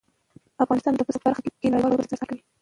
[0.63, 2.41] افغانستان د پسه په برخه کې نړیوالو بنسټونو سره کار کوي.